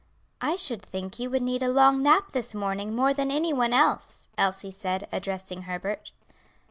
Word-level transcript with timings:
"I 0.41 0.55
should 0.55 0.81
think 0.81 1.19
you 1.19 1.29
would 1.29 1.43
need 1.43 1.61
a 1.61 1.69
long 1.69 2.01
nap 2.01 2.31
this 2.31 2.55
morning 2.55 2.95
more 2.95 3.13
than 3.13 3.29
any 3.29 3.53
one 3.53 3.71
else," 3.71 4.29
Elsie 4.35 4.71
said, 4.71 5.07
addressing 5.11 5.61
Herbert. 5.69 6.11